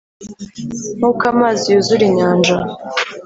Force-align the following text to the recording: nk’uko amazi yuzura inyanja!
nk’uko 0.97 1.23
amazi 1.33 1.63
yuzura 1.73 2.03
inyanja! 2.09 2.55